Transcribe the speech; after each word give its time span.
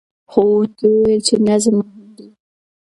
ښوونکي 0.31 0.85
وویل 0.89 1.21
چې 1.27 1.35
نظم 1.47 1.75
مهم 1.79 2.05
دی. 2.17 2.27